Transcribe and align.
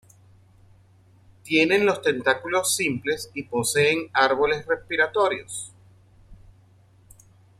Tienen 1.43 1.85
los 1.85 2.01
tentáculos 2.01 2.75
simples 2.75 3.29
y 3.35 3.43
poseen 3.43 4.09
árboles 4.13 4.65
respiratorios. 4.65 5.71